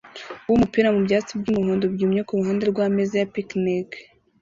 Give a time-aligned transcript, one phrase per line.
[0.47, 3.89] wumupira mubyatsi byumuhondo byumye kuruhande rwameza ya picnic